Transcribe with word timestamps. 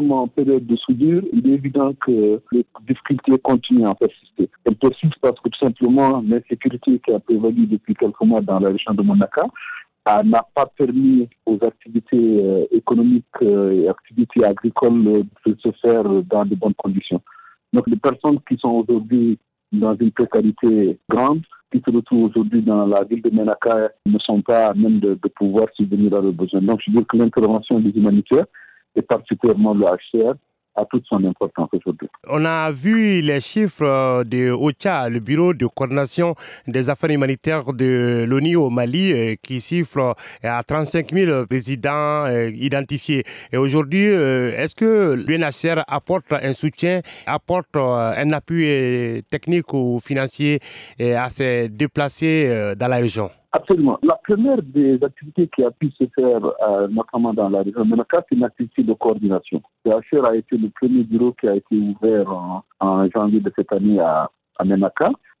sommes 0.00 0.12
en 0.12 0.28
période 0.28 0.66
de 0.66 0.76
soudure, 0.76 1.22
il 1.32 1.48
est 1.50 1.54
évident 1.54 1.92
que 1.94 2.40
les 2.52 2.64
difficultés 2.88 3.38
continuent 3.38 3.88
à 3.88 3.94
persister. 3.94 4.48
Elles 4.64 4.76
persistent 4.76 5.18
parce 5.20 5.38
que 5.40 5.48
tout 5.48 5.58
simplement 5.58 6.22
l'insécurité 6.26 7.00
qui 7.04 7.12
a 7.12 7.20
prévalu 7.20 7.66
depuis 7.66 7.94
quelques 7.94 8.20
mois 8.22 8.40
dans 8.40 8.58
la 8.58 8.70
région 8.70 8.94
de 8.94 9.02
Monaco 9.02 9.42
n'a 10.24 10.44
pas 10.54 10.66
permis 10.66 11.28
aux 11.46 11.58
activités 11.62 12.40
euh, 12.42 12.64
économiques 12.72 13.26
euh, 13.42 13.72
et 13.72 13.88
activités 13.88 14.44
agricoles 14.44 15.24
de 15.46 15.56
se 15.62 15.70
faire 15.82 16.02
dans 16.04 16.44
de 16.44 16.54
bonnes 16.56 16.74
conditions. 16.74 17.20
Donc 17.72 17.86
les 17.86 17.96
personnes 17.96 18.40
qui 18.48 18.56
sont 18.58 18.84
aujourd'hui 18.88 19.38
dans 19.70 19.94
une 19.94 20.10
précarité 20.10 20.98
grande, 21.08 21.42
qui 21.70 21.80
se 21.86 21.94
retrouvent 21.94 22.30
aujourd'hui 22.30 22.62
dans 22.62 22.86
la 22.86 23.04
ville 23.04 23.22
de 23.22 23.30
Menaka, 23.30 23.90
ne 24.06 24.18
sont 24.18 24.42
pas 24.42 24.68
à 24.68 24.74
même 24.74 24.98
de, 24.98 25.14
pouvoir 25.36 25.68
subvenir 25.76 26.14
à 26.16 26.20
leurs 26.20 26.32
besoins. 26.32 26.62
Donc 26.62 26.80
je 26.84 26.90
dis 26.90 27.04
que 27.06 27.16
l'intervention 27.16 27.78
des 27.78 27.90
humanitaires, 27.90 28.46
et 28.96 29.02
particulièrement 29.02 29.74
le 29.74 29.86
HCR, 29.86 30.34
a 30.76 30.84
toute 30.84 31.04
son 31.06 31.24
importance 31.24 31.68
aujourd'hui. 31.72 32.08
On 32.28 32.44
a 32.44 32.70
vu 32.70 33.20
les 33.20 33.40
chiffres 33.40 33.84
euh, 33.84 34.24
de 34.24 34.50
OCHA, 34.50 35.08
le 35.08 35.20
bureau 35.20 35.52
de 35.52 35.66
coordination 35.66 36.34
des 36.66 36.90
affaires 36.90 37.10
humanitaires 37.10 37.72
de 37.72 38.24
l'ONU 38.26 38.56
au 38.56 38.70
Mali, 38.70 39.12
euh, 39.12 39.34
qui 39.42 39.60
chiffre 39.60 39.98
euh, 39.98 40.48
à 40.48 40.62
35 40.62 41.12
000 41.12 41.44
résidents 41.50 42.26
identifiés. 42.28 43.24
Et 43.52 43.56
aujourd'hui, 43.56 44.06
est-ce 44.06 44.74
que 44.74 45.14
l'UNHCR 45.14 45.82
apporte 45.86 46.32
un 46.32 46.52
soutien, 46.52 47.00
apporte 47.26 47.76
un 47.76 48.32
appui 48.32 49.22
technique 49.30 49.72
ou 49.72 49.98
financier 50.00 50.60
à 51.00 51.28
ces 51.28 51.68
déplacés 51.68 52.74
dans 52.76 52.88
la 52.88 52.96
région? 52.96 53.30
Absolument. 53.52 53.98
La 54.02 54.16
première 54.28 54.62
des 54.62 55.02
activités 55.02 55.48
qui 55.48 55.64
a 55.64 55.72
pu 55.72 55.90
se 55.98 56.04
faire, 56.14 56.40
euh, 56.62 56.86
notamment 56.86 57.34
dans 57.34 57.48
la 57.48 57.62
région 57.62 57.84
de 57.84 57.90
Menaka, 57.90 58.22
c'est 58.28 58.36
une 58.36 58.44
activité 58.44 58.84
de 58.84 58.92
coordination. 58.92 59.60
Le 59.84 59.90
HR 59.90 60.24
a 60.26 60.36
été 60.36 60.56
le 60.56 60.70
premier 60.70 61.02
bureau 61.02 61.32
qui 61.32 61.48
a 61.48 61.56
été 61.56 61.76
ouvert 61.76 62.62
en, 62.78 63.08
janvier 63.10 63.40
de 63.40 63.52
cette 63.56 63.72
année 63.72 63.98
à, 63.98 64.30
à. 64.58 64.64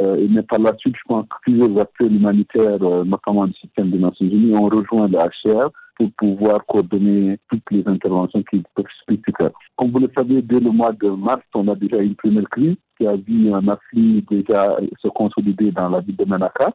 Euh, 0.00 0.26
mais 0.28 0.42
par 0.42 0.58
la 0.58 0.76
suite, 0.76 0.96
je 0.96 1.02
pense 1.06 1.24
que 1.24 1.36
plusieurs 1.42 1.80
acteurs 1.80 2.10
humanitaires, 2.10 2.82
euh, 2.82 3.04
notamment 3.04 3.46
du 3.46 3.54
système 3.54 3.90
des 3.90 3.98
Nations 3.98 4.26
Unies, 4.26 4.54
ont 4.54 4.68
rejoint 4.68 5.08
le 5.08 5.18
HR 5.18 5.70
pour 5.96 6.10
pouvoir 6.18 6.66
coordonner 6.66 7.38
toutes 7.48 7.70
les 7.70 7.84
interventions 7.86 8.42
qui 8.42 8.62
peuvent 8.74 8.84
se 9.08 9.14
faire. 9.38 9.50
Comme 9.76 9.92
vous 9.92 10.00
le 10.00 10.10
savez, 10.14 10.42
dès 10.42 10.58
le 10.58 10.70
mois 10.70 10.92
de 10.92 11.08
mars, 11.08 11.42
on 11.54 11.68
a 11.68 11.76
déjà 11.76 11.98
une 11.98 12.16
première 12.16 12.48
crise 12.50 12.74
qui 12.98 13.06
a 13.06 13.14
vu 13.16 13.52
un 13.54 13.66
afflux 13.68 14.22
déjà 14.28 14.76
se 15.00 15.08
consolider 15.08 15.70
dans 15.70 15.88
la 15.88 16.00
ville 16.00 16.16
de 16.16 16.24
Menaka. 16.24 16.72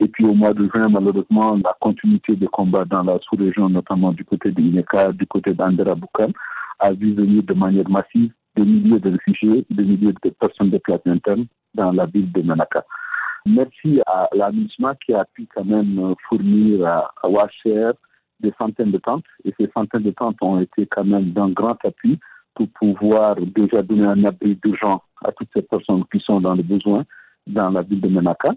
Et 0.00 0.08
puis 0.08 0.24
au 0.24 0.34
mois 0.34 0.52
de 0.52 0.68
juin, 0.68 0.88
malheureusement, 0.88 1.56
la 1.62 1.76
continuité 1.80 2.34
des 2.34 2.48
combats 2.48 2.84
dans 2.84 3.02
la 3.02 3.18
sous-région, 3.20 3.68
notamment 3.68 4.12
du 4.12 4.24
côté 4.24 4.50
de 4.50 4.60
Ineka, 4.60 5.12
du 5.12 5.26
côté 5.26 5.54
d'Andera 5.54 5.94
a 6.80 6.92
vu 6.92 7.14
venir 7.14 7.42
de 7.44 7.54
manière 7.54 7.88
massive 7.88 8.32
des 8.56 8.64
milliers 8.64 8.98
de 8.98 9.10
réfugiés, 9.10 9.64
des 9.70 9.84
milliers 9.84 10.12
de 10.12 10.30
personnes 10.30 10.70
déplacées 10.70 11.10
internes 11.10 11.46
dans 11.74 11.92
la 11.92 12.06
ville 12.06 12.30
de 12.32 12.42
Manaka. 12.42 12.84
Merci 13.46 14.00
à 14.06 14.28
la 14.34 14.50
qui 15.04 15.14
a 15.14 15.24
pu 15.24 15.46
quand 15.54 15.64
même 15.64 16.14
fournir 16.28 16.86
à, 16.86 17.10
à 17.22 17.28
des 18.40 18.52
centaines 18.58 18.90
de 18.90 18.98
tentes. 18.98 19.24
Et 19.44 19.54
ces 19.58 19.70
centaines 19.74 20.02
de 20.02 20.10
tentes 20.10 20.36
ont 20.42 20.60
été 20.60 20.86
quand 20.86 21.04
même 21.04 21.30
d'un 21.30 21.50
grand 21.50 21.76
appui 21.84 22.18
pour 22.54 22.68
pouvoir 22.68 23.36
déjà 23.36 23.82
donner 23.82 24.06
un 24.06 24.24
abri 24.24 24.56
d'urgence 24.62 25.00
à 25.24 25.32
toutes 25.32 25.48
ces 25.54 25.62
personnes 25.62 26.04
qui 26.12 26.20
sont 26.20 26.40
dans 26.40 26.54
le 26.54 26.62
besoin 26.62 27.04
dans 27.46 27.70
la 27.70 27.82
ville 27.82 28.00
de 28.00 28.08
Menaka. 28.08 28.50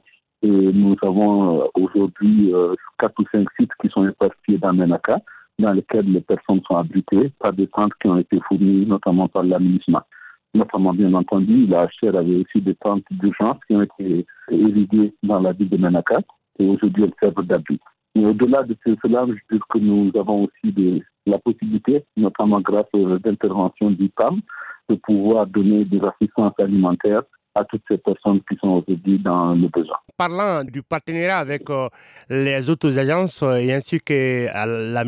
Et 0.45 0.73
nous 0.73 0.95
avons 1.01 1.59
euh, 1.59 1.65
aujourd'hui 1.73 2.53
euh, 2.53 2.75
quatre 2.99 3.19
ou 3.19 3.23
cinq 3.31 3.47
sites 3.59 3.71
qui 3.81 3.89
sont 3.89 4.07
éparpillés 4.07 4.59
dans 4.59 4.73
Menaka, 4.73 5.17
dans 5.57 5.73
lesquels 5.73 6.11
les 6.11 6.21
personnes 6.21 6.61
sont 6.67 6.75
abritées 6.75 7.31
par 7.39 7.51
des 7.51 7.65
tentes 7.65 7.93
qui 7.99 8.07
ont 8.07 8.19
été 8.19 8.39
fournies 8.47 8.85
notamment 8.85 9.27
par 9.27 9.41
l'administration. 9.41 10.05
Notamment, 10.53 10.93
bien 10.93 11.11
entendu, 11.15 11.65
la 11.65 11.87
HR 11.87 12.15
avait 12.15 12.35
aussi 12.35 12.61
des 12.61 12.75
tentes 12.75 13.03
d'urgence 13.09 13.57
qui 13.65 13.75
ont 13.75 13.81
été 13.81 14.27
érigées 14.51 15.15
dans 15.23 15.39
la 15.39 15.51
ville 15.51 15.69
de 15.69 15.77
Menaka 15.77 16.19
et 16.59 16.67
aujourd'hui 16.67 17.05
elles 17.05 17.13
servent 17.19 17.43
d'abri. 17.43 17.79
Au-delà 18.15 18.61
de 18.61 18.77
cela, 18.85 19.25
je 19.27 19.55
dis 19.55 19.59
que 19.67 19.79
nous 19.79 20.11
avons 20.13 20.43
aussi 20.43 21.01
la 21.25 21.39
possibilité, 21.39 22.05
notamment 22.15 22.61
grâce 22.61 22.85
aux 22.93 23.13
interventions 23.13 23.89
du 23.89 24.09
PAM, 24.09 24.41
de 24.89 24.95
pouvoir 24.95 25.47
donner 25.47 25.85
des 25.85 25.99
assistances 26.01 26.53
alimentaires 26.59 27.23
à 27.55 27.63
toutes 27.63 27.83
ces 27.87 27.97
personnes 27.97 28.41
qui 28.49 28.57
sont 28.57 28.83
aujourd'hui 28.83 29.17
dans 29.19 29.55
le 29.55 29.67
besoin. 29.69 29.97
Parlant 30.17 30.63
du 30.63 30.83
partenariat 30.83 31.37
avec 31.37 31.69
euh, 31.69 31.87
les 32.29 32.69
autres 32.69 32.99
agences 32.99 33.41
euh, 33.43 33.55
et 33.55 33.73
ainsi 33.73 33.99
que 33.99 34.47
la 34.93 35.03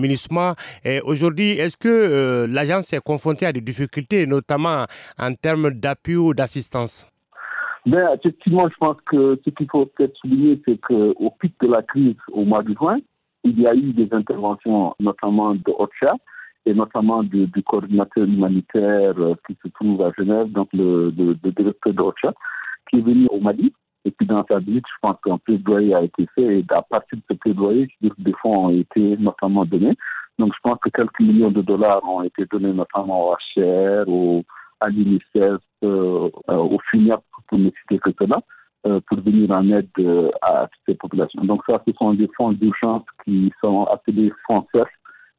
aujourd'hui, 1.03 1.51
est-ce 1.51 1.75
que 1.75 1.87
euh, 1.87 2.47
l'agence 2.47 2.93
est 2.93 3.03
confrontée 3.03 3.45
à 3.45 3.51
des 3.51 3.61
difficultés, 3.61 4.25
notamment 4.25 4.85
en 5.19 5.33
termes 5.33 5.71
d'appui 5.71 6.15
ou 6.15 6.33
d'assistance? 6.33 7.07
Ben, 7.85 8.05
effectivement, 8.13 8.67
je 8.69 8.75
pense 8.79 8.97
que 9.05 9.39
ce 9.43 9.49
qu'il 9.49 9.67
faut 9.69 9.85
peut-être 9.85 10.15
souligner, 10.17 10.61
c'est 10.65 10.79
qu'au 10.81 11.31
pic 11.39 11.53
de 11.61 11.67
la 11.67 11.81
crise 11.83 12.15
au 12.31 12.43
mois 12.43 12.61
de 12.61 12.73
juin, 12.73 12.97
il 13.43 13.59
y 13.59 13.67
a 13.67 13.73
eu 13.73 13.93
des 13.93 14.07
interventions, 14.11 14.93
notamment 14.99 15.55
de 15.55 15.71
OCHA, 15.77 16.13
et 16.67 16.73
notamment 16.73 17.23
du, 17.23 17.49
coordinateur 17.65 18.25
humanitaire 18.25 19.13
euh, 19.17 19.35
qui 19.47 19.57
se 19.63 19.69
trouve 19.69 20.01
à 20.01 20.11
Genève, 20.17 20.51
donc 20.51 20.67
le, 20.73 21.11
directeur 21.11 21.93
d'OCHA, 21.93 22.33
qui 22.89 22.99
est 22.99 23.01
venu 23.01 23.27
au 23.31 23.39
Mali. 23.39 23.73
Et 24.03 24.11
puis 24.11 24.27
dans 24.27 24.45
sa 24.49 24.59
visite, 24.59 24.85
je 24.87 24.97
pense 25.01 25.17
qu'un 25.23 25.37
plaidoyer 25.37 25.95
a 25.95 26.01
été 26.03 26.27
fait 26.35 26.59
et 26.59 26.65
à 26.69 26.81
partir 26.81 27.17
de 27.17 27.23
ce 27.29 27.37
plaidoyer, 27.37 27.87
des 28.01 28.33
fonds 28.41 28.67
ont 28.67 28.69
été 28.69 29.17
notamment 29.17 29.65
donnés. 29.65 29.95
Donc 30.37 30.53
je 30.53 30.59
pense 30.61 30.77
que 30.83 30.89
quelques 30.89 31.19
millions 31.19 31.51
de 31.51 31.61
dollars 31.61 32.01
ont 32.07 32.23
été 32.23 32.45
donnés 32.45 32.73
notamment 32.73 33.29
au 33.29 33.35
HR, 33.55 34.07
au, 34.07 34.43
à 34.81 34.89
l'UNICEF, 34.89 35.59
euh, 35.83 36.29
au 36.47 36.77
FUNIAP, 36.89 37.21
pour 37.47 37.59
ne 37.59 37.69
citer 37.81 37.99
que 37.99 38.11
cela, 38.19 38.39
euh, 38.85 38.99
pour 39.07 39.19
venir 39.21 39.51
en 39.51 39.69
aide 39.71 39.89
à 40.41 40.69
ces 40.85 40.95
populations. 40.95 41.43
Donc 41.43 41.63
ça, 41.67 41.81
ce 41.85 41.93
sont 41.93 42.13
des 42.13 42.29
fonds 42.37 42.51
d'urgence 42.51 43.03
qui 43.25 43.51
sont 43.61 43.85
appelés 43.85 44.31
fonds 44.47 44.65
CERF, 44.73 44.89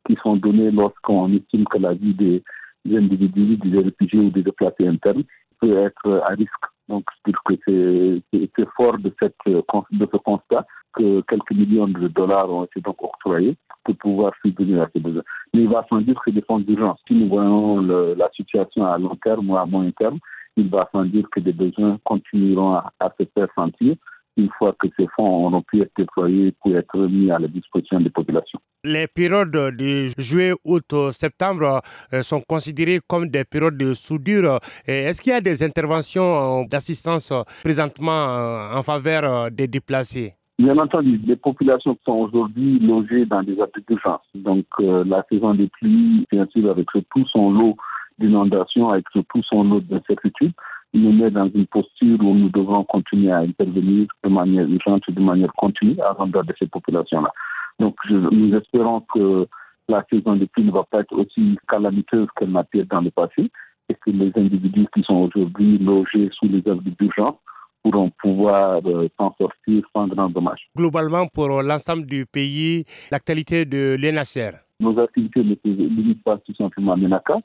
qui 0.09 0.17
sont 0.23 0.37
donnés 0.37 0.71
lorsqu'on 0.71 1.33
estime 1.33 1.65
que 1.67 1.79
la 1.79 1.95
vie 1.95 2.15
des, 2.15 2.43
individus, 2.91 3.57
des 3.59 3.83
réfugiés 3.83 4.21
ou 4.21 4.31
des 4.31 4.43
déplacés 4.43 4.89
internes 4.89 5.25
peut 5.61 5.77
être 5.77 6.23
à 6.27 6.35
risque. 6.35 6.65
Donc, 6.89 7.05
je 7.27 7.33
que 7.33 8.21
c'est 8.33 8.69
fort 8.77 8.97
de, 8.99 9.15
cette, 9.21 9.35
de 9.47 10.09
ce 10.13 10.17
constat 10.17 10.67
que 10.95 11.21
quelques 11.29 11.53
millions 11.53 11.87
de 11.87 12.09
dollars 12.09 12.51
ont 12.51 12.65
été 12.65 12.81
donc 12.81 12.97
octroyés 13.03 13.57
pour 13.85 13.97
pouvoir 13.97 14.33
subvenir 14.43 14.83
à 14.83 14.89
ces 14.95 15.01
besoins. 15.01 15.23
Mais 15.53 15.63
il 15.63 15.69
va 15.69 15.85
sans 15.91 16.01
dire 16.01 16.19
que 16.25 16.31
des 16.31 16.41
fonds 16.41 16.61
d'urgence. 16.61 16.99
Si 17.07 17.15
nous 17.15 17.29
voyons 17.29 17.83
la 17.83 18.31
situation 18.35 18.87
à 18.87 18.97
long 18.97 19.17
terme 19.17 19.51
ou 19.51 19.57
à 19.57 19.67
moyen 19.67 19.91
terme, 19.93 20.19
il 20.57 20.71
va 20.71 20.89
sans 20.93 21.05
dire 21.05 21.29
que 21.31 21.41
des 21.41 21.53
besoins 21.53 21.99
continueront 22.05 22.77
à 22.77 23.15
se 23.21 23.27
faire 23.35 23.49
sentir 23.55 23.95
une 24.39 24.49
fois 24.57 24.75
que 24.79 24.89
ces 24.99 25.07
fonds 25.17 25.47
auront 25.47 25.63
pu 25.63 25.83
être 25.83 25.93
déployés 25.97 26.53
pour 26.63 26.75
être 26.77 26.97
mis 26.97 27.31
à 27.31 27.39
la 27.39 27.49
disposition 27.49 28.01
des 28.01 28.11
populations. 28.11 28.38
Les 28.89 29.07
périodes 29.07 29.51
de 29.51 30.07
juillet, 30.17 30.55
août, 30.65 30.95
septembre 31.11 31.83
euh, 32.15 32.23
sont 32.23 32.41
considérées 32.41 33.01
comme 33.07 33.29
des 33.29 33.45
périodes 33.45 33.77
de 33.77 33.93
soudure. 33.93 34.61
Est-ce 34.87 35.21
qu'il 35.21 35.33
y 35.33 35.37
a 35.37 35.43
des 35.43 35.63
interventions 35.63 36.63
euh, 36.63 36.65
d'assistance 36.67 37.31
euh, 37.31 37.43
présentement 37.63 38.25
en 38.75 38.83
faveur 38.83 39.51
des 39.51 39.69
déplacés? 39.69 40.33
Bien 40.59 40.79
entendu, 40.79 41.21
les 41.27 41.37
populations 41.37 41.99
sont 42.03 42.13
aujourd'hui 42.13 42.79
logées 42.79 43.27
dans 43.27 43.43
des 43.43 43.61
abris 43.61 43.85
d'urgence. 43.87 44.23
Donc, 44.35 44.65
la 44.79 45.23
saison 45.31 45.53
des 45.53 45.69
pluies, 45.69 46.27
bien 46.33 46.47
sûr, 46.51 46.71
avec 46.71 46.87
tout 46.91 47.27
son 47.31 47.51
lot 47.51 47.77
d'inondations, 48.19 48.89
avec 48.89 49.05
tout 49.13 49.43
son 49.43 49.65
lot 49.65 49.81
d'incertitudes, 49.81 50.55
nous 50.95 51.13
met 51.13 51.31
dans 51.31 51.49
une 51.55 51.67
posture 51.67 52.19
où 52.21 52.35
nous 52.35 52.49
devons 52.49 52.83
continuer 52.85 53.31
à 53.31 53.41
intervenir 53.41 54.07
de 54.25 54.31
manière 54.31 54.67
urgente, 54.67 55.03
de 55.09 55.21
manière 55.21 55.53
continue 55.55 56.01
à 56.01 56.17
l'endroit 56.19 56.43
de 56.43 56.55
ces 56.59 56.67
populations-là. 56.67 57.31
Donc, 57.79 57.97
nous 58.11 58.55
espérons 58.57 59.03
que 59.13 59.47
la 59.89 60.05
saison 60.11 60.37
de 60.37 60.45
pluie 60.47 60.65
ne 60.65 60.73
va 60.73 60.85
pas 60.85 61.01
être 61.01 61.17
aussi 61.17 61.57
calamiteuse 61.69 62.29
qu'elle 62.37 62.51
n'a 62.53 62.65
pu 62.65 62.81
être 62.81 62.89
dans 62.89 63.01
le 63.01 63.11
passé 63.11 63.51
et 63.89 63.95
que 63.95 64.11
les 64.11 64.33
individus 64.37 64.87
qui 64.95 65.03
sont 65.03 65.15
aujourd'hui 65.15 65.79
logés 65.79 66.29
sous 66.33 66.47
les 66.47 66.63
œuvres 66.67 66.83
d'urgence 66.83 67.37
pourront 67.83 68.11
pouvoir 68.21 68.81
euh, 68.85 69.09
s'en 69.19 69.35
sortir 69.41 69.83
sans 69.95 70.09
grand 70.09 70.29
dommage. 70.29 70.69
Globalement, 70.77 71.27
pour 71.27 71.49
l'ensemble 71.63 72.05
du 72.07 72.27
pays, 72.27 72.85
l'actualité 73.11 73.65
de 73.65 73.97
l'ENHR 73.99 74.59
Nos 74.81 74.99
activités 74.99 75.43
ne 75.43 75.55
se 75.55 75.69
limitent 75.69 76.25
pas 76.25 76.39
tout 76.39 76.55
simplement 76.55 76.93
à 76.93 76.97
Ménaka. 76.97 77.39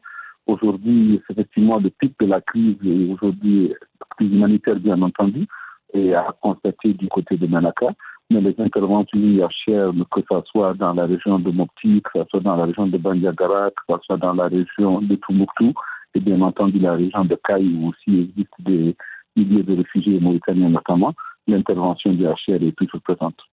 Aujourd'hui, 0.46 1.22
c'est 1.26 1.34
effectivement 1.34 1.80
le 1.80 1.90
pic 1.90 2.14
de 2.20 2.26
la 2.26 2.42
crise, 2.42 2.76
aujourd'hui, 3.10 3.74
crise 4.18 4.34
humanitaire 4.34 4.76
bien 4.76 5.02
entendu, 5.02 5.48
et 5.94 6.14
à 6.14 6.36
constater 6.42 6.94
du 6.94 7.08
côté 7.08 7.38
de 7.38 7.48
Manaka. 7.48 7.88
Mais 8.34 8.42
les 8.42 8.56
interventions 8.58 9.20
IHR, 9.20 9.92
que 10.12 10.22
ce 10.28 10.42
soit 10.52 10.74
dans 10.74 10.94
la 10.94 11.06
région 11.06 11.38
de 11.38 11.52
Mopti, 11.52 12.02
que 12.02 12.20
ce 12.20 12.24
soit 12.32 12.40
dans 12.40 12.56
la 12.56 12.66
région 12.66 12.88
de 12.88 12.98
Bandiagara, 12.98 13.70
que 13.70 13.84
ce 13.90 13.96
soit 14.08 14.18
dans 14.18 14.34
la 14.34 14.48
région 14.48 15.02
de 15.02 15.16
Toumoutou, 15.18 15.72
et 16.16 16.20
bien 16.20 16.42
entendu 16.42 16.80
la 16.80 16.94
région 16.94 17.26
de 17.26 17.38
Caille, 17.48 17.76
où 17.76 17.90
aussi 17.90 18.22
existe 18.22 18.56
des 18.58 18.96
milliers 19.36 19.62
de 19.62 19.78
réfugiés 19.78 20.20
mauritaniens 20.20 20.70
notamment, 20.70 21.14
l'intervention 21.48 22.14
du 22.14 22.26
HR 22.26 22.64
est 22.64 22.76
toujours 22.76 23.02
présente. 23.02 23.36